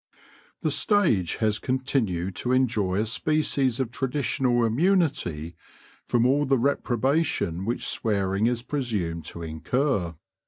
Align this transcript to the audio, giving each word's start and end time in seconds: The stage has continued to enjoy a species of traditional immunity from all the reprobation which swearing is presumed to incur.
The 0.63 0.71
stage 0.71 1.35
has 1.35 1.59
continued 1.59 2.35
to 2.37 2.53
enjoy 2.53 3.01
a 3.01 3.05
species 3.05 3.79
of 3.79 3.91
traditional 3.91 4.65
immunity 4.65 5.55
from 6.07 6.25
all 6.25 6.47
the 6.47 6.57
reprobation 6.57 7.65
which 7.65 7.85
swearing 7.85 8.47
is 8.47 8.63
presumed 8.63 9.25
to 9.25 9.43
incur. 9.43 10.15